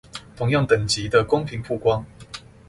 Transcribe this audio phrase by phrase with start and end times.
[0.35, 2.03] 同樣等級的公平曝光